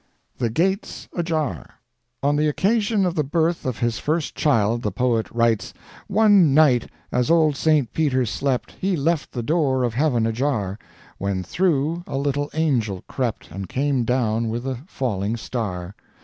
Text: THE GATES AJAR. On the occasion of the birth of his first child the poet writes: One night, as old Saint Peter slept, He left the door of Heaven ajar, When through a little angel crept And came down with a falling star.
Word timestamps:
THE 0.39 0.49
GATES 0.49 1.07
AJAR. 1.15 1.75
On 2.23 2.35
the 2.35 2.47
occasion 2.47 3.05
of 3.05 3.13
the 3.13 3.23
birth 3.23 3.67
of 3.67 3.77
his 3.77 3.99
first 3.99 4.33
child 4.33 4.81
the 4.81 4.91
poet 4.91 5.29
writes: 5.29 5.75
One 6.07 6.55
night, 6.55 6.89
as 7.11 7.29
old 7.29 7.55
Saint 7.55 7.93
Peter 7.93 8.25
slept, 8.25 8.71
He 8.81 8.97
left 8.97 9.31
the 9.31 9.43
door 9.43 9.83
of 9.83 9.93
Heaven 9.93 10.25
ajar, 10.25 10.79
When 11.19 11.43
through 11.43 12.03
a 12.07 12.17
little 12.17 12.49
angel 12.55 13.03
crept 13.07 13.51
And 13.51 13.69
came 13.69 14.03
down 14.03 14.49
with 14.49 14.65
a 14.65 14.79
falling 14.87 15.37
star. 15.37 15.93